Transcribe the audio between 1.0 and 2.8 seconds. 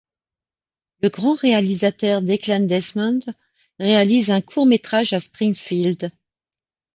Le grand réalisateur Declan